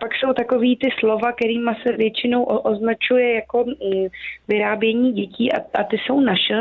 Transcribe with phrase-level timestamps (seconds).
[0.00, 4.06] Pak jsou takový ty slova, kterými se většinou označuje jako mm,
[4.48, 6.54] vyrábění dětí a, a ty jsou naše.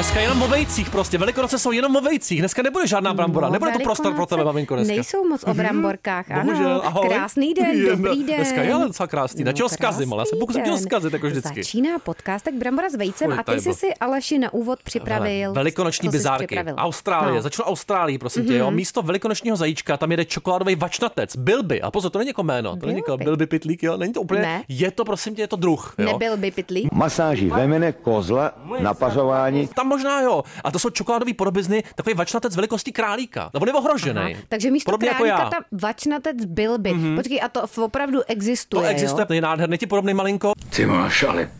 [0.00, 1.18] Dneska jenom o vejcích prostě.
[1.18, 2.38] Velikonoce jsou jenom o vejcích.
[2.38, 3.46] Dneska nebude žádná brambora.
[3.46, 4.94] No, Nebude to prostor pro tebe, maminko, dneska.
[4.94, 6.44] Nejsou moc o bramborkách, ano.
[6.44, 7.08] Bohužel, ahoj.
[7.08, 8.36] Krásný den, Je, dobrý no, den.
[8.36, 9.44] Dneska je ale docela krásný.
[9.44, 11.62] Na čeho zkazím, ale já se pokusím tě zkazit, jako vždycky.
[11.62, 13.74] Začíná podcast, tak brambora s vejcem a ty jsi byl.
[13.74, 15.52] si Aleši na úvod připravil.
[15.52, 16.46] Velikonoční bizárky.
[16.46, 16.74] připravil?
[16.78, 17.34] Austrálie.
[17.34, 17.42] No.
[17.42, 18.56] Začnu Austrálii, prosím tě.
[18.56, 18.70] Jo.
[18.70, 21.36] Místo velikonočního zajíčka tam jede čokoládový vačnatec.
[21.36, 21.82] Bilby.
[21.82, 22.76] A pozor, to není jako jméno.
[22.76, 23.24] To není jako Bilby.
[23.24, 23.96] Bilby pitlík, jo.
[23.96, 24.42] Není to úplně.
[24.42, 24.62] Ne.
[24.68, 25.94] Je to, prosím tě, je to druh.
[25.98, 26.06] Jo.
[26.12, 26.92] Nebyl by pitlík?
[26.92, 29.68] Masáží vemene, kozla, napařování.
[29.68, 30.42] Tam možná jo.
[30.64, 33.50] A to jsou čokoládový podobizny, takový vačnatec velikostí králíka.
[33.54, 34.36] No on je ohrožený.
[34.48, 35.50] Takže místo Podobně jako králíka já.
[35.50, 36.94] tam vačnatec byl by.
[37.16, 39.26] Počkej, a to opravdu existuje, To existuje, jo?
[39.26, 40.52] to je nádherný, ti podobný malinko.
[40.76, 41.50] Ty máš ale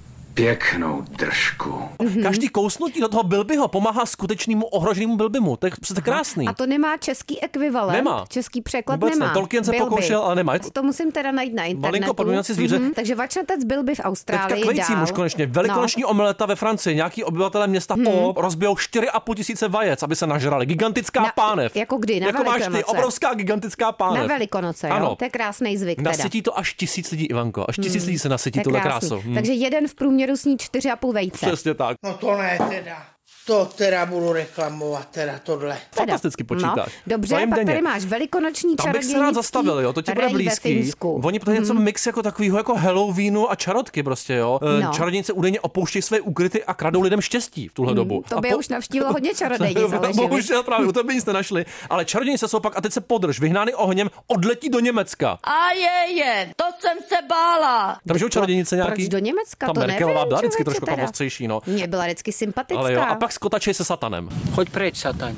[0.44, 1.82] pěknou držku.
[2.02, 2.22] Mhm.
[2.22, 5.56] Každý kousnutí do toho bilbyho pomáhá skutečnému ohroženému bilbymu.
[5.56, 6.48] To je přece krásný.
[6.48, 7.96] A to nemá český ekvivalent?
[7.96, 8.24] Nemá.
[8.28, 9.20] Český překlad Vůbec ne.
[9.20, 9.34] nemá.
[9.34, 9.84] Tolkien se Bilby.
[9.90, 10.58] pokoušel, ale nemá.
[10.72, 11.86] To- musím teda najít na internetu.
[11.86, 12.78] Malinko podmínací zvíře.
[12.78, 12.94] Mhm.
[12.94, 15.04] Takže vačnatec byl by v Austrálii Teďka k vejcím dál.
[15.04, 15.46] už konečně.
[15.46, 16.08] Velikonoční No.
[16.08, 16.96] omeleta ve Francii.
[16.96, 18.06] Nějaký obyvatelé města Mhm.
[18.08, 20.66] O rozbijou 4,5 tisíce vajec, aby se nažrali.
[20.66, 21.76] Gigantická Na- pánev.
[21.76, 22.20] jako kdy?
[22.20, 24.20] Na jako máš ty, obrovská gigantická pánev.
[24.22, 24.94] Na Velikonoce, jo?
[24.94, 25.16] Ano.
[25.16, 26.10] To je krásný zvyk teda.
[26.10, 27.64] Nasytí to až tisíc lidí, Ivanko.
[27.68, 29.08] Až tisíc lidí se nasytí tuhle krásný.
[29.08, 29.22] krásu.
[29.24, 29.34] Hm.
[29.34, 31.46] Takže jeden v průměru sní 4,5 vejce.
[31.46, 31.96] Přesně tak.
[32.04, 33.06] No to ne teda.
[33.46, 35.78] To teda budu reklamovat, teda tohle.
[35.92, 36.76] Fantasticky počítáš.
[36.76, 37.64] No, dobře, pak denně.
[37.64, 40.92] tady máš velikonoční Tam bych se rád zastavil, jo, to ti bude blízký.
[41.00, 44.58] Oni to je něco mix jako takového jako Halloweenu a čarotky prostě, jo.
[44.62, 44.80] No.
[44.80, 44.92] No.
[44.92, 48.24] Čarodějnice údajně opouštějí své úkryty a kradou lidem štěstí v tuhle dobu.
[48.28, 51.64] To A by už navštívilo hodně čarodějnic, Bohužel právě, u tebe nic nenašli.
[51.90, 55.38] Ale čarodějnice jsou pak, a teď se podrž, vyhnány ohněm, odletí do Německa.
[55.44, 57.98] A je, je, to jsem se bála.
[58.08, 59.02] Tam jsou čarodějnice nějaký.
[59.02, 59.66] Proč do Německa?
[59.66, 61.60] Ta to Merkelová byla vždycky trošku ostřejší, no.
[61.66, 62.80] Mně byla vždycky sympatická.
[62.80, 65.36] Ale jo, a pak skotačej se satanem Choď preč, Satan.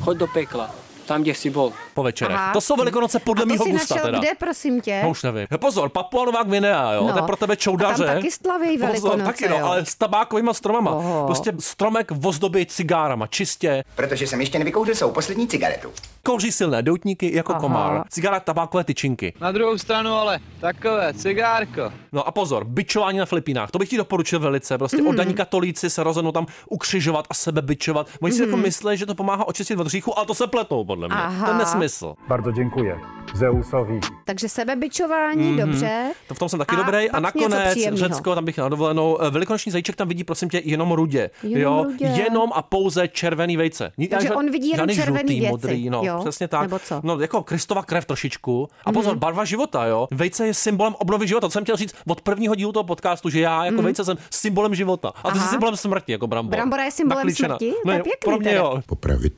[0.00, 0.87] Choď do pekla.
[1.08, 1.72] Tam, kde si bol.
[1.94, 2.36] po večerech.
[2.36, 2.52] Aha.
[2.52, 4.18] To jsou velikonoce podle jsi gusta našel teda.
[4.18, 5.00] kde, prosím tě?
[5.02, 5.46] No už nevím.
[5.58, 7.12] Pozor, Papua Nová Gvinea, jo, No.
[7.12, 8.04] to je pro tebe čoudaře.
[8.04, 9.66] A tam taky slaví Pozor, Velikonoce, taky no, jo.
[9.66, 10.90] ale s tabákovými stromama.
[10.90, 11.26] Oho.
[11.26, 13.84] Prostě stromek vozdobí cigárama, čistě.
[13.94, 15.88] Protože jsem ještě nevykouřil svou poslední cigaretu.
[16.22, 17.60] Kouří silné doutníky jako Aha.
[17.60, 18.04] komár.
[18.10, 19.32] Cigára, tabákové tyčinky.
[19.40, 21.92] Na druhou stranu ale takové, cigárko.
[22.12, 23.70] No a pozor, bičování na Filipínách.
[23.70, 24.78] To bych ti doporučil velice.
[24.78, 25.06] Prostě mm.
[25.06, 28.06] oddaní katolíci se rozhodnou tam ukřižovat a sebe bičovat.
[28.22, 31.08] Oni si jako myslí, že to pomáhá očistit od hříchu, ale to se pletou podle
[31.08, 31.16] mě.
[31.24, 31.46] Aha.
[31.46, 32.14] To je nesmysl.
[32.28, 32.98] Bardzo dziękuję
[33.34, 34.00] Zeusowi.
[34.24, 36.10] Takže sebebičování, dobře.
[36.28, 37.10] To v tom jsem taky A dobrý.
[37.10, 37.78] A nakonec.
[37.92, 39.18] Řecko, tam bych na dovolenou.
[39.22, 41.30] Eh, Velikonoční zajíček tam vidí, prosím tě, jenom rudě.
[41.42, 41.84] Jenom jo?
[41.84, 42.04] rudě.
[42.06, 43.92] Jenom a pouze červený vejce.
[44.10, 46.18] Takže ža- on vidí jenom červený žlutý, věci, modrý, no, jo?
[46.20, 46.62] přesně tak.
[46.62, 47.00] Nebo co?
[47.02, 48.68] No, jako Kristova krev trošičku.
[48.84, 50.08] A pozor, barva života, jo.
[50.10, 51.46] Vejce je symbolem obnovy života.
[51.46, 54.74] To jsem chtěl říct od prvního dílu toho podcastu, že já jako vejce jsem symbolem
[54.74, 55.12] života.
[55.24, 55.50] A ty jsi Aha.
[55.50, 56.50] symbolem smrti, jako brambor.
[56.50, 57.48] Brambora je symbolem Naklíčena.
[57.58, 57.74] smrti?
[57.84, 58.80] To je pěkný Pro mě jo.
[58.86, 59.34] Popravit.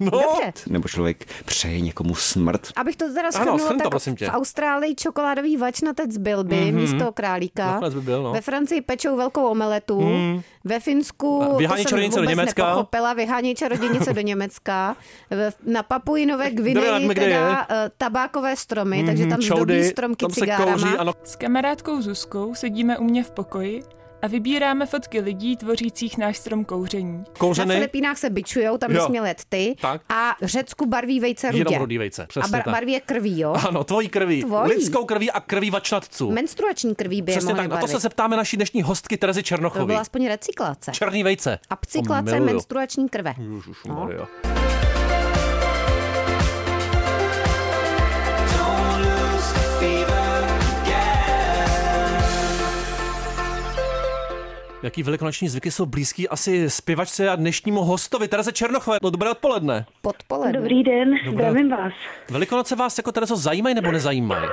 [0.00, 0.52] No, Dobře.
[0.68, 2.68] Nebo člověk přeje někomu smrt.
[2.76, 4.26] Abych to teda Ano, shrnula, shrň to, tak prosím tě.
[4.26, 6.74] v Austrálii čokoládový vačnatec byl by mm-hmm.
[6.74, 7.80] místo králíka.
[7.94, 8.32] By byl, no.
[8.32, 10.00] Ve Francii pečou velkou omeletu.
[10.00, 10.42] Mm.
[10.64, 12.66] Ve Finsku vyhání čarodějnice do Německa.
[12.66, 14.96] nepochopila, vyhání čarodějnice do Německa.
[15.66, 20.30] Na Papuji Nové Kde Gvineji teda eh, tabákové stromy, takže tam zdobí čoudy, stromky tam
[20.30, 20.72] se cigárama.
[20.72, 21.12] kouří, ano.
[21.24, 23.82] S kamarádkou Zuzkou sedíme u mě v pokoji
[24.24, 27.18] a vybíráme fotky lidí tvořících náš strom kouření.
[27.18, 29.00] Na Kouřeny, Filipínách se bičujou, tam Jo.
[29.00, 29.74] bys měl jet ty.
[29.80, 30.00] Tak.
[30.08, 31.58] A Řecku barví vejce rudě.
[31.68, 32.72] jenom rudý vejce, A přesně bar- tak.
[32.74, 33.54] barví je krví, jo?
[33.68, 34.44] Ano, tvojí krví.
[34.44, 34.68] Tvojí.
[34.68, 36.30] Lidskou krví a krví vačnatců.
[36.32, 37.90] Menstruační krví by Přesně tak, na to barvit.
[37.90, 39.84] se zeptáme naší dnešní hostky Terezy To Černochové.
[39.86, 40.90] byla aspoň recyklace.
[40.92, 41.58] Černý vejce.
[41.70, 43.34] A psyklace To menstruační krve.
[43.54, 44.26] Ježišmarja.
[54.84, 58.98] Jaký velikonoční zvyky jsou blízký asi zpěvačce a dnešnímu hostovi Tereze Černochové.
[59.02, 59.86] No dobré odpoledne.
[60.02, 60.52] Podpoledne.
[60.60, 61.44] Dobrý den, Dobré.
[61.50, 61.92] zdravím vás.
[62.30, 64.44] Velikonoce vás jako Terezo zajímají nebo nezajímají?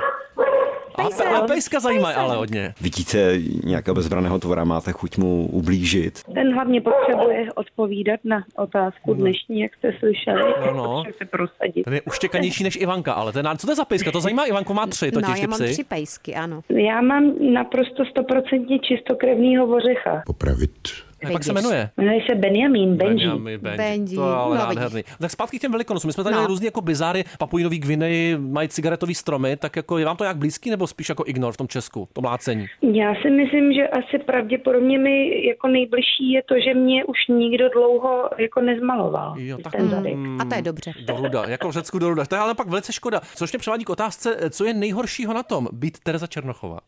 [0.94, 1.26] A, Pejsek.
[1.26, 2.74] a pejska zajímají ale hodně.
[2.80, 6.18] Vidíte nějakého bezbraného tvora, máte chuť mu ublížit.
[6.34, 10.54] Ten hlavně potřebuje odpovídat na otázku dnešní, jak jste slyšeli.
[10.66, 11.04] No, no.
[11.18, 11.82] Se prosadit.
[11.84, 14.10] Ten je uštěkanější než Ivanka, ale ten, co to je za pejska?
[14.12, 15.72] To zajímá Ivanku, má tři No, totiž já ty mám psy.
[15.72, 16.60] tři pejsky, ano.
[16.68, 20.22] Já mám naprosto stoprocentně čistokrevného vořecha.
[20.26, 20.88] Popravit.
[21.22, 21.62] Jak se Vidíš.
[21.64, 21.90] jmenuje?
[21.96, 23.14] Jmenuje se Benjamin, Benji.
[23.26, 23.76] Benjamin, Benji.
[23.78, 25.02] Benji, To je ale no nádherný.
[25.20, 26.08] Tak zpátky k těm velikonocům.
[26.08, 26.40] My jsme tady No.
[26.40, 27.24] měli různý jako bizáry.
[27.38, 31.24] Papujinový Gvineji mají cigaretový stromy, tak jako je vám to nějak blízký nebo spíš jako
[31.26, 32.66] ignor v tom Česku, to mlácení?
[32.92, 37.68] Já si myslím, že asi pravděpodobně mi jako nejbližší je to, že mě už nikdo
[37.68, 39.34] dlouho jako nezmaloval.
[39.38, 40.14] Jo, tak- ten zadek.
[40.40, 40.92] A to je dobře.
[41.06, 42.24] Do ruda, jako v Řecku do ruda.
[42.24, 43.20] To je ale pak velice škoda.
[43.34, 46.78] Což mě převádí k otázce, co je nejhoršího na tom být Tereza Černochová?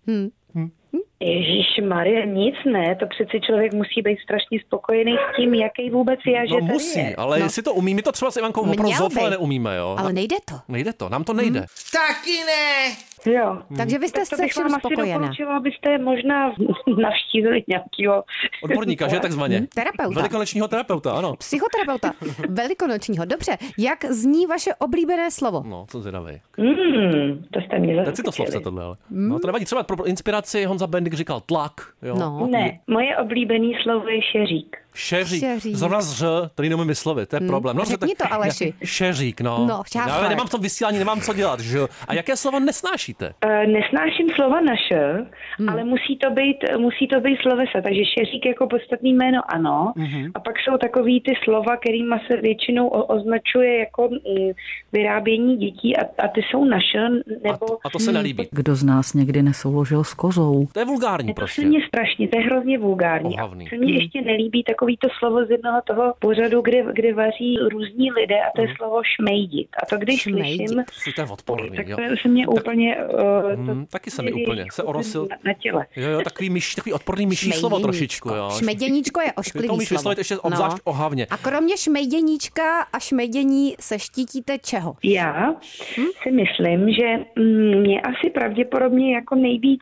[1.21, 6.21] Ježíš Maria, nic ne, to přeci člověk musí být strašně spokojený s tím, jaký vůbec
[6.27, 7.17] je, že No tady musí, je.
[7.17, 7.45] ale No.
[7.47, 9.97] jestli to umí, my to třeba s Ivankou opravdu zoufale neumíme, jo.
[9.99, 10.55] Ale nejde to.
[10.69, 11.61] Nejde to, nám to nejde.
[11.93, 12.97] Taky ne.
[13.33, 13.59] Jo.
[13.77, 15.31] Takže vy jste Tak se všem spokojená.
[15.57, 16.53] abyste možná
[17.03, 18.25] navštívili nějakého
[18.63, 19.67] Odborníka, že takzvaně?
[19.75, 20.15] Terapeuta.
[20.21, 21.37] Velikonočního terapeuta, ano.
[21.37, 22.13] Psychoterapeuta.
[22.49, 23.25] Velikonočního.
[23.25, 23.57] Dobře.
[23.79, 25.63] Jak zní vaše oblíbené slovo?
[25.67, 26.41] No, co zvědavý.
[26.59, 28.97] Hmm, to jste mě Teď si to slovce tohle, ale.
[29.11, 29.65] No, to nevadí.
[29.65, 31.73] Třeba pro inspiraci Honza Bendik říkal tlak,
[32.03, 32.17] jo.
[32.19, 32.47] No.
[32.51, 34.77] Ne, moje oblíbené slovo je šeřík.
[34.95, 35.41] Šeřík.
[35.41, 35.75] Šeřík.
[35.77, 36.25] Zrovna z ř,
[36.55, 37.77] který neumím vyslovit, to je problém.
[37.77, 38.75] No, řekni tak- to, Aleši.
[38.85, 39.67] Šeřík, no.
[39.69, 40.29] No, Já šáfle.
[40.29, 41.79] nemám v tom vysílání, nemám co dělat, že.
[42.09, 43.35] A jaké slovo nesnášíte?
[43.45, 45.27] Eh, Nesnáším slova naše,
[45.59, 45.69] Hmm.
[45.69, 49.93] ale musí to být, musí to být slovesa, takže šeřík jako podstatný jméno ano.
[49.97, 50.31] Mhm.
[50.35, 54.53] A pak jsou takový ty slova, kterými se většinou o- označuje jako mm,
[54.93, 57.09] vyrábění dětí a, a ty jsou naše,
[57.45, 57.67] nebo...
[57.85, 58.49] A to se nelíbí.
[58.51, 60.67] Kdo z nás někdy nesouložil s kozou?
[60.73, 61.63] To je vulgární To prostě.
[61.67, 63.35] mně strašně, to je hrozně vulgární.
[63.35, 63.67] Ohavný.
[63.67, 63.97] A se mně Hmm.
[63.97, 68.51] ještě nelíbí takový to slovo z jednoho toho pořadu, kde, kde vaří různí lidé a
[68.57, 69.69] to je slovo šmejdit.
[69.83, 70.69] A to když Šmejdit.
[70.69, 70.85] slyším,
[71.17, 71.97] To je odporný, tak jo.
[71.97, 72.97] to se mě úplně...
[72.97, 75.27] Uh, Hmm, taky se mi úplně, se orosil.
[75.31, 75.87] Na, na těle.
[75.97, 78.51] Jo, jo, takový, myš, takový odporný myší slovo trošičku, jo.
[78.59, 80.15] Šmejděníčko je to ošklivý umíš slovo.
[80.19, 81.27] ještě obzvlášť ohavně.
[81.31, 84.95] A kromě šmejděníčka a šmejdění se štítíte čeho?
[85.05, 85.51] Já
[85.99, 86.05] Hm?
[86.23, 89.81] si myslím, že mm, mě asi pravděpodobně jako nejvíc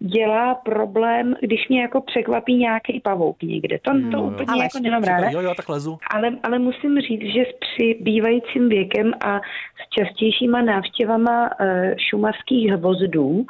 [0.00, 3.78] dělá problém, když mě jako překvapí nějaký pavouk někde.
[3.82, 5.30] To, to úplně Aleš, jako nemám ráda.
[5.30, 5.98] Jo, jo, tak lezu.
[6.10, 11.66] Ale, ale musím říct, že s přibývajícím věkem a s častějšíma návštěvama uh,
[12.10, 13.46] šumavských hvozdů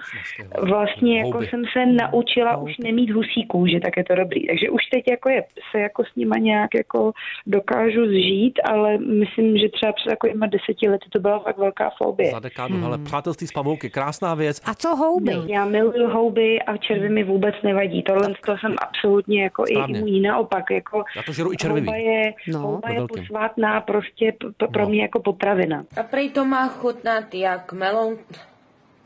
[0.62, 1.46] vlastně jako Houby.
[1.46, 4.46] jsem se naučila už nemít husí kůži, tak je to dobrý.
[4.46, 7.12] Takže už teď jako je, se jako s nima nějak jako
[7.46, 12.30] dokážu zžít, ale myslím, že třeba před takovýma deseti lety to byla fakt velká fobie.
[12.30, 14.60] Za dekádu, hele, přátelství s pavouky, krásná věc.
[14.64, 15.32] A co houby?
[15.46, 18.02] Já miluju houby a červy mi vůbec nevadí.
[18.02, 19.94] Tohle to jsem absolutně jako Správně.
[19.94, 20.20] i imunní.
[20.20, 22.58] Naopak, jako Já to žeru i červy houba je, No.
[22.58, 24.88] houba je posvátná prostě p- pro No.
[24.88, 25.84] mě jako potravina.
[26.00, 28.16] A prej to má chutnat jak melon...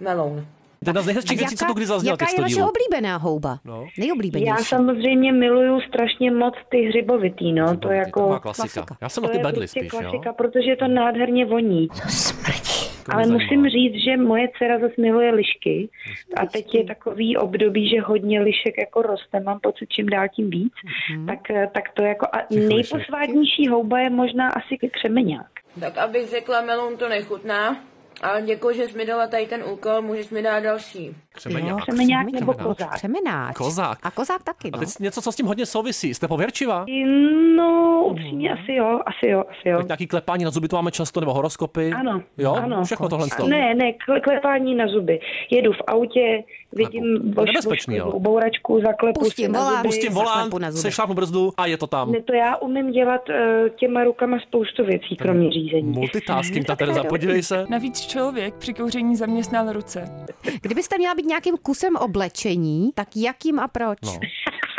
[0.00, 0.34] Melon.
[0.84, 3.16] To je jedna z nejhezčích věcí, co tu kdy zaznělo jaká je 100 vaše oblíbená
[3.16, 3.58] houba?
[3.64, 3.86] No.
[3.98, 4.48] Nejoblíbenější.
[4.48, 8.20] Já samozřejmě miluju strašně moc ty hřibovitý, no, to Hřibovitý, jako...
[8.20, 8.62] to má klasika.
[8.68, 8.96] klasika.
[9.00, 10.32] Já jsem to na ty je bedly prostě spíš, klasika, jo.
[10.36, 11.88] protože je to nádherně voní.
[11.88, 11.94] To
[13.08, 15.88] Ale mě musím říct, že moje dcera zase miluje lišky
[16.36, 20.50] a teď je takový období, že hodně lišek jako roste, mám pocit čím dál tím
[20.50, 20.72] víc,
[21.26, 25.50] tak, eh, tak to jako a nejposvádnější houba je možná asi křemeňák.
[25.80, 27.76] Tak abych řekla, melon to nechutná.
[28.22, 31.16] Ale děkuji, že jsi mi dala tady ten úkol, můžeš mi dát další.
[31.32, 31.82] Křemeňák.
[31.82, 32.94] Křemeňák nebo kozák.
[32.94, 33.56] Přemenáč.
[33.56, 33.98] Kozák.
[34.02, 34.78] A kozák taky, A no.
[34.78, 36.14] teď něco, co s tím hodně souvisí.
[36.14, 36.84] Jste pověrčivá?
[37.56, 39.78] No, upřímně asi jo, asi jo, asi jo.
[39.78, 41.92] Tak nějaký klepání na zuby tu máme často, nebo horoskopy?
[41.92, 42.84] Ano, Jo, ano.
[42.84, 43.48] všechno tohle z toho.
[43.48, 45.20] Ne, ne, kle- klepání na zuby.
[45.50, 48.12] Jedu v autě, vidím To boš, nebezpečný, ale.
[48.18, 49.76] bouračku, zaklepu Pustím si na volán.
[49.76, 49.88] zuby.
[49.88, 50.80] Pustím volán, na zuby.
[50.82, 52.12] sešlápnu brzdu a je to tam.
[52.12, 53.34] Ne, to já umím dělat uh,
[53.76, 55.92] těma rukama spoustu věcí, kromě řízení.
[55.92, 57.66] Multitasking, ta Tereza, podívej se.
[57.68, 60.26] Navíc člověk při kouření zaměstnal ruce.
[60.62, 63.98] Kdybyste měla být nějakým kusem oblečení, tak jakým a proč?
[64.04, 64.18] No.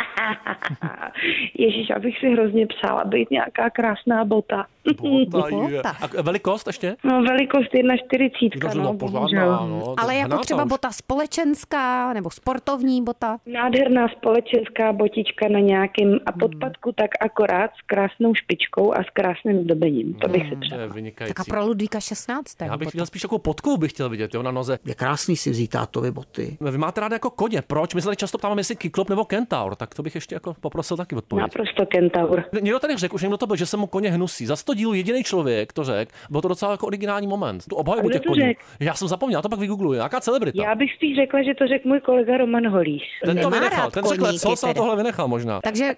[1.57, 4.65] Ježíš, abych si hrozně přála být nějaká krásná bota.
[5.01, 5.49] Bota.
[5.49, 5.89] Bota.
[6.17, 6.95] A velikost ještě?
[7.03, 10.69] No, velikost 1,40, no, pořádná, no, to Ale jako třeba už.
[10.69, 13.37] bota společenská nebo sportovní bota.
[13.45, 19.63] Nádherná společenská botička na nějakém a podpadku tak akorát s krásnou špičkou a s krásným
[19.63, 20.13] zdobením.
[20.13, 20.87] To bych si To přála.
[21.27, 22.61] Tak a pro Ludvíka 16.
[22.61, 24.79] Já bych chtěl spíš takovou potku, bych chtěl vidět, jo, na noze.
[24.85, 26.57] Je krásný si vzít tátovi boty.
[26.71, 27.93] Vy máte rád jako koně, proč?
[27.93, 30.97] My se tady často ptáme, jestli Kyklop nebo Kentaur, tak to bych ještě jako poprosil
[30.97, 31.41] taky odpověď.
[31.41, 32.43] Naprosto kentaur.
[32.61, 34.45] Někdo tady řekl, už někdo to byl, že se mu koně hnusí.
[34.45, 37.63] Za 100 dílů jediný člověk to řekl, byl to docela jako originální moment.
[37.69, 38.53] Tu obhajobu kdo těch to koní.
[38.79, 39.99] Já jsem zapomněl, já to pak vygoogluji.
[39.99, 40.63] Jaká celebrita?
[40.63, 43.03] Já bych spíš řekla, že to řekl můj kolega Roman Holíš.
[43.25, 45.59] Ten to vynechal, ten řekl, co se tohle vynechal možná.
[45.63, 45.93] Takže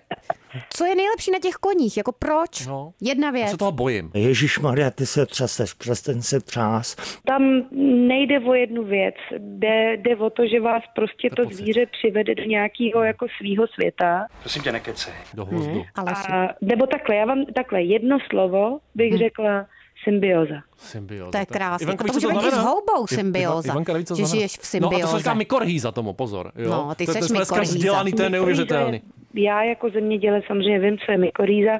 [0.69, 1.97] co je nejlepší na těch koních?
[1.97, 2.67] Jako proč?
[2.67, 2.91] No.
[3.01, 3.49] Jedna Já věc.
[3.49, 4.11] se toho bojím.
[4.13, 6.95] Ježíš Maria, ty se třeseš, přes ten se třás.
[7.25, 7.63] Tam
[8.07, 9.15] nejde o jednu věc.
[9.37, 11.55] Jde, jde o to, že vás prostě to pocit.
[11.55, 14.25] zvíře přivede do nějakého jako svýho světa.
[14.39, 15.13] Prosím tě, nekecej.
[15.33, 15.85] Do hvozdu.
[15.95, 19.17] Ale A, nebo takhle, já vám takhle jedno slovo bych Hm.
[19.17, 19.65] řekla
[20.03, 20.55] symbioza.
[20.77, 21.31] Symbioza.
[21.31, 21.83] to je krásné.
[21.83, 24.57] Ivanko, A víš, to může být i s houbou symbioza, Ivanka neví, co že žiješ
[24.57, 25.33] v No a to se říká symbioze.
[25.37, 26.51] mykorhýza tomu, pozor.
[26.55, 26.69] Jo?
[26.69, 27.73] No, ty to, seš mykorhýza.
[27.75, 29.01] vzdělaný, to je neuvěřitelný.
[29.33, 31.71] Já jako zemědělec samozřejmě vím, co je mykorýza,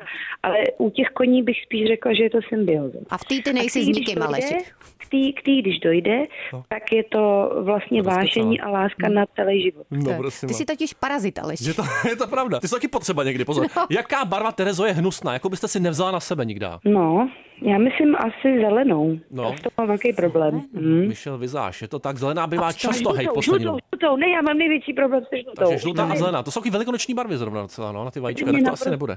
[0.43, 2.97] ale u těch koní bych spíš řekla, že je to symbioza.
[3.09, 4.57] A v té ty nejsi k s nikým, Aleši.
[4.97, 6.23] K tý, k tý, když dojde,
[6.69, 8.23] tak je to vlastně To rozkecala.
[8.25, 9.87] vášení a láska na celý život.
[9.91, 11.61] No, To- prosím Ty jsi totiž parazit, Aleš.
[11.61, 12.59] Je to, je to pravda.
[12.59, 13.65] Ty jsi taky potřeba někdy, pozor.
[13.77, 13.85] No.
[13.89, 15.33] Jaká barva Terezo je hnusná?
[15.33, 16.65] Jako byste si nevzala na sebe nikdy?
[16.85, 17.29] No,
[17.61, 19.19] Já myslím asi zelenou.
[19.31, 19.55] No.
[19.63, 20.61] To má velký problém.
[20.73, 21.07] Hmm.
[21.07, 24.57] Michel Vizáš, je to tak, zelená bývá často hej poslední žlutou, žlutou, ne, já mám
[24.57, 25.63] největší problém se žlutou.
[25.63, 28.51] Takže žlutá a zelená, to jsou taky velikonoční barvy zrovna docela, no, na ty vajíčka,
[28.51, 29.15] tak to asi nebude.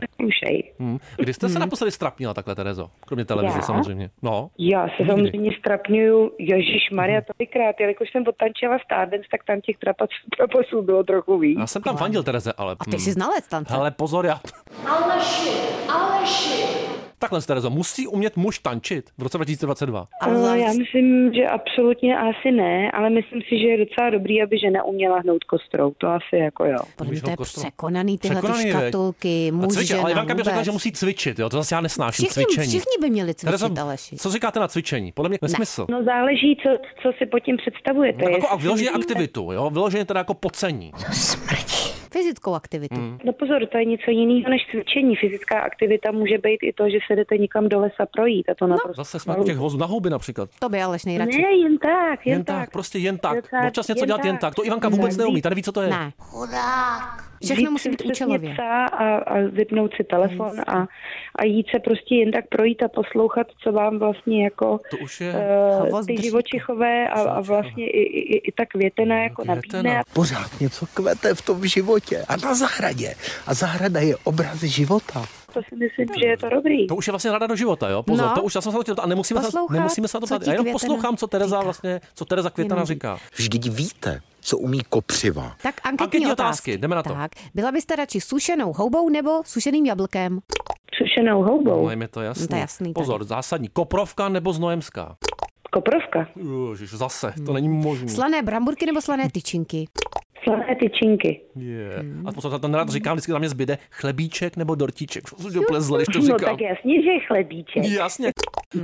[0.79, 0.99] Hmm.
[1.17, 2.91] Kdy jste se naposledy strapnila takhle, Terezo?
[3.07, 3.63] Kromě televize Já?
[3.63, 4.11] samozřejmě.
[4.23, 4.51] No.
[4.59, 5.07] Já se Nikdy.
[5.07, 11.05] samozřejmě strapňuju, Ježíš Maria, tolikrát, jelikož jsem odtančila Stardance, tak tam těch trapac, trapasů bylo
[11.05, 11.59] trochu víc.
[11.59, 12.77] Já jsem tam fandil Tereze, ale...
[12.81, 13.75] A ty jsi znalec tance.
[13.75, 14.41] Hele, pozor, já...
[14.87, 15.51] Aleši,
[15.89, 17.00] Aleši.
[17.21, 20.05] Takhle, Terezo, musí umět muž tančit v roce 2022.
[20.33, 24.59] No, já myslím, že absolutně asi ne, ale myslím si, že je docela dobrý, aby
[24.59, 25.93] žena uměla hnout kostrou.
[25.99, 26.77] To asi jako jo.
[26.97, 28.83] Podle překonaný tyhle ty Překonaný, veď.
[28.83, 31.81] škatulky, muž, cvičit, žena, ale Ivanka by řekla, že musí cvičit, jo, to zase já
[31.81, 32.67] nesnáším Všichni, cvičení.
[32.69, 34.17] všichni by měli cvičit, Terezo, Aleši.
[34.17, 35.13] co říkáte na cvičení?
[35.13, 35.87] Podle mě nesmysl.
[35.91, 36.69] No záleží, co,
[37.03, 38.25] co si pod tím představujete.
[38.25, 39.71] No, jako a vyloženě aktivitu, jo?
[39.71, 40.93] Vyloženě teda jako pocení.
[42.13, 42.95] Fyzickou aktivitu.
[42.95, 43.19] Hmm.
[43.25, 45.17] No pozor, to je něco jiného než cvičení.
[45.17, 48.67] Fyzická aktivita může být i to, že se jdete někam do lesa projít a to
[48.67, 49.01] naprosto.
[49.01, 50.51] Zase jsme u těch vozů na houby například.
[50.59, 51.43] To by Aleš nejradši.
[51.43, 53.45] Ne, jen tak, jen, Jen tak, prostě jen tak.
[53.67, 54.55] Občas něco jen dělat jen tak.
[54.55, 55.91] To Ivanka vůbec neumí, tady ví, co to je.
[55.91, 56.13] Ne.
[56.19, 57.30] Chudák.
[57.45, 58.53] Všechno musí být účelově.
[58.53, 60.87] Psa a, a vypnout si telefon a,
[61.37, 65.21] a jít se prostě jen tak projít a poslouchat, co vám vlastně jako To už
[65.21, 65.35] je...
[65.93, 70.03] uh, ty živočichové a, a vlastně i, i, i ta květena jako nabídne.
[70.13, 73.15] Pořád něco kvete v tom životě a na zahradě.
[73.47, 75.25] A zahrada je obraz života.
[75.55, 76.87] To si myslím, že je to dobrý.
[76.87, 78.03] To už je vlastně rada do života, jo?
[78.03, 78.35] Pozor, No.
[78.35, 80.27] to už já jsem se to chtěl- a nemusíme se, Poslouchat, nemusíme se na to
[80.27, 80.47] ptát.
[80.47, 83.19] Já jenom poslouchám, co Tereza vlastně, co Tereza Květana Jenom říká.
[83.37, 85.57] Vždyť víte, co umí kopřiva.
[85.63, 86.43] Tak anketní, Anketní otázky.
[86.43, 87.15] otázky, jdeme na to.
[87.15, 90.41] Tak, byla byste radši sušenou houbou nebo sušeným jablkem?
[90.99, 91.85] Sušenou houbou.
[91.89, 92.43] No, je to jasný.
[92.43, 93.05] No, to je jasný tady.
[93.05, 93.69] Pozor, zásadní.
[93.69, 95.17] Koprovka nebo znojemská?
[95.71, 96.27] Koprovka.
[96.71, 98.09] Ježiš, zase, to není možné.
[98.09, 99.89] Slané bramburky nebo slané tyčinky?
[100.45, 101.41] Slané tyčinky.
[101.57, 102.05] Yeah.
[102.05, 102.27] Hmm.
[102.29, 105.25] A pozor, ten rád říkám, vždycky tam mě zbyde chlebíček nebo dortíček.
[105.43, 106.39] To je úplně zle, když to No říkám.
[106.57, 107.85] tak jasně, že je chlebíček.
[107.85, 108.31] Jasně.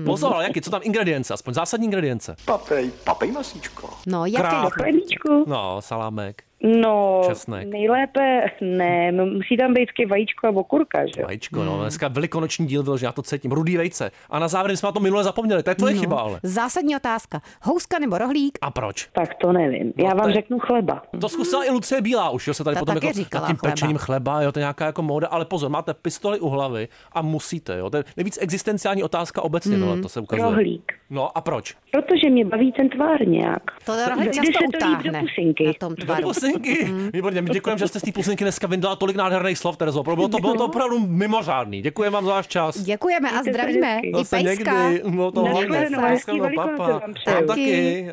[0.05, 2.37] Pozor, ale jaký, co tam ingredience, aspoň zásadní ingredience.
[2.45, 3.88] Papej, papej masíčko.
[4.07, 4.37] No, jaký?
[4.37, 4.73] Kráp.
[4.73, 5.45] Chlebíčku.
[5.47, 7.69] No, salámek, No, Česnek.
[7.69, 11.27] nejlépe ne, no, musí tam být vždycky vajíčko a okurka, že jo?
[11.27, 11.81] vajíčko, no.
[11.81, 13.53] Dneska velikonoční díl byl, že já to cítím.
[13.53, 14.11] Rudý vejce.
[14.31, 15.63] A na závěr jsme na to minule zapomněli.
[15.63, 16.01] To je tvoje No.
[16.01, 16.41] chyba, ale.
[16.43, 17.41] Zásadní otázka.
[17.63, 18.59] Houska nebo rohlík?
[18.61, 19.09] A proč?
[19.13, 19.93] Tak to nevím.
[19.97, 21.03] Já to vám je- řeknu chleba.
[21.21, 23.57] To zkusila i Lucie Bílá už, jo, se tady Ta potom jako říkala nad tím
[23.57, 23.73] chleba.
[23.73, 27.23] pečením chleba, jo, to je nějaká jako móda, ale pozor, máte pistoli u hlavy a
[27.23, 30.49] musíte, jo, to je nejvíc existenciální otázka obecně, tohle, to se ukazuje.
[30.51, 30.93] Rohlík.
[31.11, 31.77] No a proč?
[32.03, 33.62] Protože mě baví ten tvár nějak.
[33.85, 35.67] To rohlík často se to líp do utáhne pusinky.
[35.67, 36.23] na tom Do tvaru.
[36.23, 36.93] pusinky.
[37.12, 40.03] Výborně, my děkujeme, že jste z té pusinky dneska vyndala tolik nádherných slov, Terezo.
[40.03, 41.83] Bylo to, bylo to opravdu mimořádný.
[41.83, 42.79] Děkujeme vám za váš čas.
[42.83, 43.99] Děkujeme a se zdravíme.
[44.03, 44.88] I Zase pejska.
[44.91, 45.69] někdy, no to hlavně.
[45.69, 47.00] Nashledanou, hezký Velikonoce papa.
[47.25, 47.47] Taky.
[47.47, 48.09] taky.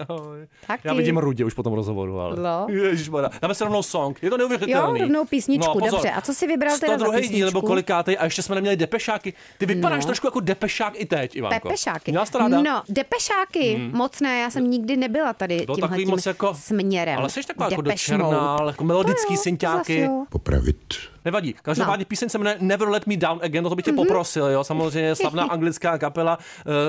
[0.67, 0.87] Taky.
[0.87, 2.35] Já vidím Rudě už po tom rozhovoru, ale.
[2.35, 2.67] No.
[2.69, 3.29] Ježišmarja.
[3.41, 4.19] Dáme si rovnou song.
[4.23, 4.99] Je to neuvěřitelný.
[4.99, 5.91] Jo, rovnou písničku, no, pozor.
[5.91, 6.09] dobře.
[6.11, 7.19] A co jsi vybral teda za 102.
[7.19, 7.67] díl nebo písničku?
[7.67, 9.33] kolikátej a ještě jsme neměli depešáky.
[9.57, 10.07] Ty vypadáš No.
[10.07, 11.67] trošku jako depešák i teď, Ivanko.
[11.67, 12.11] Pepešáky.
[12.11, 12.61] Měla jsi to ráda?
[12.61, 13.72] No, depešáky.
[13.77, 17.17] Moc ne, já jsem nikdy nebyla tady Bylo tímhle takový tím moc jako, směrem.
[17.19, 18.35] ale jsi taková jako do Depeche Mode.
[18.35, 20.09] černá, jako melodický synťáky.
[20.29, 20.77] Popravit.
[21.25, 21.55] Nevadí.
[21.61, 22.07] Každopádně no.
[22.07, 23.99] píseň se jmenuje Never Let Me Down Again, no to bych tě Mhm.
[24.01, 24.07] mm-hmm.
[24.07, 24.63] poprosil, jo.
[24.63, 26.37] Samozřejmě slavná anglická kapela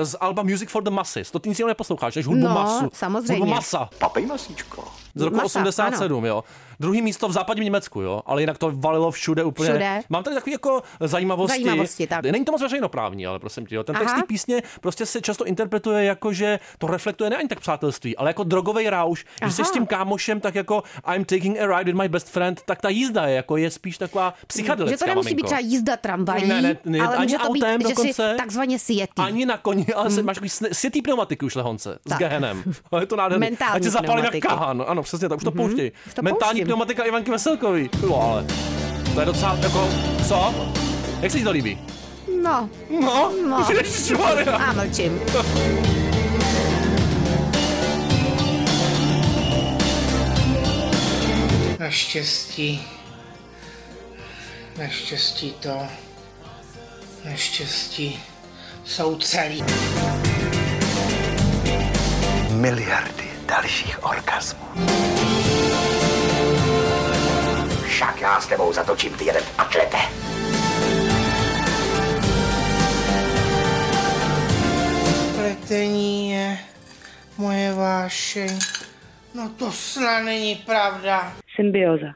[0.01, 1.31] eh, z alba Music for the Masses.
[1.31, 2.89] To ty nic jiného neposloucháš, než hudbu No, masu.
[2.93, 3.33] samozřejmě.
[3.33, 3.89] Hudbu masa.
[3.99, 4.83] Papej masíčko.
[5.17, 6.43] Z roku Masa, 87, jo.
[6.79, 8.21] Druhý místo v západním Německu, jo.
[8.25, 9.69] Ale jinak to valilo všude úplně.
[9.69, 10.01] Všude.
[10.09, 11.63] Mám tady takový jako zajímavosti.
[11.63, 12.23] Zajímavosti, tak.
[12.25, 13.83] Není to moc veřejnoprávní, ale prosím tě, jo.
[13.83, 17.59] Ten text té písně prostě se často interpretuje jako, že to reflektuje ne ani tak
[17.59, 20.83] přátelství, ale jako drogový rauš, že jsi s tím kámošem tak jako
[21.15, 23.97] I'm taking a ride with my best friend, tak ta jízda je jako je spíš
[23.97, 24.91] taková psychedelická.
[24.91, 25.47] Že to nemusí být maminko.
[25.47, 28.13] třeba jízda tramvají, Ne, ne, ne, ale ani může to autem být, že dokonce.
[28.31, 29.13] si takzvaně sijetý.
[29.21, 30.25] Ani na koni, ale hmm.
[30.25, 30.39] máš
[30.71, 32.19] světý pneumatiky už lehonce s Tak.
[32.19, 32.63] gehenem.
[32.91, 33.39] Ale je to nádherný.
[33.47, 34.47] Mentální Ať se zapálí jak pneumatiky.
[34.47, 34.83] kahan.
[34.87, 35.55] Ano, přesně tak, už to mm-hmm.
[35.55, 35.91] pouštěj.
[36.13, 36.65] To Mentální pouštím.
[36.65, 37.89] pneumatika Ivanky Veselkový.
[38.09, 38.45] No ale,
[39.13, 39.89] to je docela jako,
[40.27, 40.55] co?
[41.21, 41.79] Jak se ti to líbí?
[42.43, 42.69] No,
[43.01, 43.65] No, No.
[43.69, 44.55] Ježišmarja.
[44.55, 45.19] a mlčím.
[51.79, 52.81] Naštěstí.
[54.77, 55.87] Naštěstí to.
[57.25, 58.23] Naštěstí
[58.85, 59.63] jsou celý.
[62.51, 64.65] Miliardy dalších orgasmů.
[67.87, 69.97] Však já s tebou zatočím ty jeden atlete.
[75.35, 76.57] Pletení je
[77.37, 78.59] moje vášeň.
[79.33, 81.33] No to snad není pravda.
[81.55, 82.13] Symbioza.